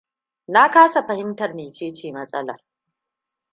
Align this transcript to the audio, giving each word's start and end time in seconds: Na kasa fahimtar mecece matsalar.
Na 0.47 0.71
kasa 0.71 1.03
fahimtar 1.07 1.51
mecece 1.55 2.11
matsalar. 2.15 2.59